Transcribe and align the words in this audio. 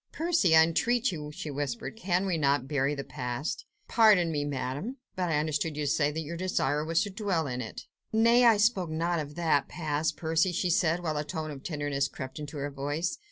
"Percy! 0.11 0.55
I 0.55 0.63
entreat 0.63 1.11
you!" 1.11 1.31
she 1.31 1.51
whispered, 1.51 1.95
"can 1.95 2.25
we 2.25 2.35
not 2.35 2.67
bury 2.67 2.95
the 2.95 3.03
past?" 3.03 3.65
"Pardon 3.87 4.31
me, 4.31 4.43
Madame, 4.43 4.97
but 5.15 5.29
I 5.29 5.37
understood 5.37 5.77
you 5.77 5.85
to 5.85 5.91
say 5.91 6.09
that 6.09 6.21
your 6.21 6.35
desire 6.37 6.83
was 6.83 7.03
to 7.03 7.11
dwell 7.11 7.45
in 7.45 7.61
it." 7.61 7.85
"Nay! 8.11 8.43
I 8.43 8.57
spoke 8.57 8.89
not 8.89 9.19
of 9.19 9.35
that 9.35 9.67
past, 9.67 10.17
Percy!" 10.17 10.53
she 10.53 10.71
said, 10.71 11.01
while 11.03 11.17
a 11.17 11.23
tone 11.23 11.51
of 11.51 11.61
tenderness 11.61 12.07
crept 12.07 12.39
into 12.39 12.57
her 12.57 12.71
voice. 12.71 13.19